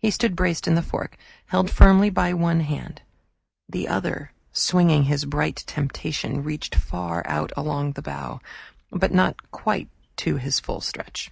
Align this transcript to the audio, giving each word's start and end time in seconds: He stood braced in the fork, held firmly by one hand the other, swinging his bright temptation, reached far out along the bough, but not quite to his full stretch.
He 0.00 0.10
stood 0.10 0.34
braced 0.34 0.66
in 0.66 0.74
the 0.74 0.82
fork, 0.82 1.16
held 1.46 1.70
firmly 1.70 2.10
by 2.10 2.32
one 2.34 2.62
hand 2.62 3.02
the 3.68 3.86
other, 3.86 4.32
swinging 4.50 5.04
his 5.04 5.24
bright 5.24 5.62
temptation, 5.68 6.42
reached 6.42 6.74
far 6.74 7.22
out 7.28 7.52
along 7.56 7.92
the 7.92 8.02
bough, 8.02 8.40
but 8.90 9.12
not 9.14 9.52
quite 9.52 9.88
to 10.16 10.34
his 10.38 10.58
full 10.58 10.80
stretch. 10.80 11.30